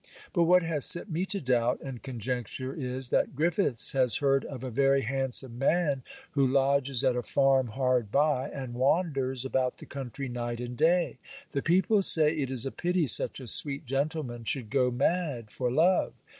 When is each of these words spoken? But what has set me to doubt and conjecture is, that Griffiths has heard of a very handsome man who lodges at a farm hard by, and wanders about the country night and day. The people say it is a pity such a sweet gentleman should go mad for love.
But 0.33 0.45
what 0.45 0.63
has 0.63 0.83
set 0.83 1.11
me 1.11 1.27
to 1.27 1.39
doubt 1.39 1.79
and 1.83 2.01
conjecture 2.01 2.73
is, 2.73 3.11
that 3.11 3.35
Griffiths 3.35 3.93
has 3.93 4.15
heard 4.15 4.43
of 4.45 4.63
a 4.63 4.71
very 4.71 5.01
handsome 5.03 5.59
man 5.59 6.01
who 6.31 6.47
lodges 6.47 7.03
at 7.03 7.15
a 7.15 7.21
farm 7.21 7.67
hard 7.67 8.11
by, 8.11 8.49
and 8.49 8.73
wanders 8.73 9.45
about 9.45 9.77
the 9.77 9.85
country 9.85 10.27
night 10.27 10.59
and 10.59 10.75
day. 10.75 11.19
The 11.51 11.61
people 11.61 12.01
say 12.01 12.33
it 12.35 12.49
is 12.49 12.65
a 12.65 12.71
pity 12.71 13.05
such 13.05 13.39
a 13.39 13.45
sweet 13.45 13.85
gentleman 13.85 14.43
should 14.43 14.71
go 14.71 14.89
mad 14.89 15.51
for 15.51 15.69
love. 15.69 16.13